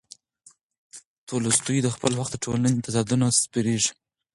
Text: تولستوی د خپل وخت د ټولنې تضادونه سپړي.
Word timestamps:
تولستوی 1.27 1.79
د 1.83 1.87
خپل 1.95 2.11
وخت 2.19 2.31
د 2.33 2.37
ټولنې 2.45 2.81
تضادونه 2.85 3.25
سپړي. 3.41 3.77